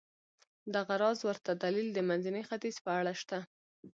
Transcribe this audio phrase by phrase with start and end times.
[0.75, 3.39] دغه راز بل ورته دلیل د منځني ختیځ په اړه شته.